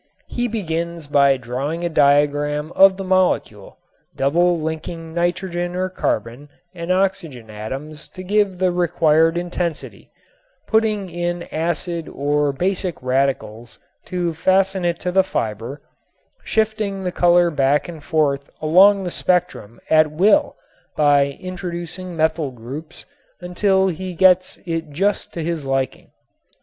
He 0.25 0.47
begins 0.47 1.05
by 1.05 1.37
drawing 1.37 1.85
a 1.85 1.87
diagram 1.89 2.71
of 2.71 2.97
the 2.97 3.03
molecule, 3.03 3.77
double 4.15 4.59
linking 4.59 5.13
nitrogen 5.13 5.75
or 5.75 5.89
carbon 5.89 6.49
and 6.73 6.91
oxygen 6.91 7.51
atoms 7.51 8.07
to 8.07 8.23
give 8.23 8.57
the 8.57 8.71
required 8.71 9.37
intensity, 9.37 10.09
putting 10.65 11.07
in 11.07 11.43
acid 11.51 12.09
or 12.09 12.51
basic 12.51 12.99
radicals 13.03 13.77
to 14.05 14.33
fasten 14.33 14.85
it 14.85 14.99
to 15.01 15.11
the 15.11 15.23
fiber, 15.23 15.83
shifting 16.43 17.03
the 17.03 17.11
color 17.11 17.51
back 17.51 17.87
and 17.87 18.03
forth 18.03 18.49
along 18.59 19.03
the 19.03 19.11
spectrum 19.11 19.79
at 19.87 20.09
will 20.11 20.55
by 20.95 21.37
introducing 21.39 22.17
methyl 22.17 22.49
groups, 22.49 23.05
until 23.39 23.87
he 23.87 24.15
gets 24.15 24.57
it 24.65 24.89
just 24.89 25.31
to 25.33 25.43
his 25.43 25.63
liking. 25.63 26.09